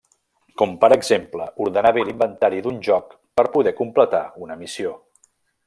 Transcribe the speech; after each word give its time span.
Com 0.61 0.71
per 0.83 0.87
exemple 0.95 1.45
ordenar 1.65 1.91
bé 1.99 2.05
l'inventari 2.07 2.63
d'un 2.69 2.81
joc 2.89 3.13
per 3.41 3.47
poder 3.59 3.75
completar 3.83 4.23
una 4.47 4.59
missió. 4.65 4.99